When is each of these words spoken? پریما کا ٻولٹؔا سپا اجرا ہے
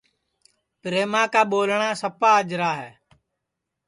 پریما 0.81 1.21
کا 1.33 1.41
ٻولٹؔا 1.49 1.89
سپا 2.01 2.31
اجرا 2.41 2.71
ہے 2.81 2.91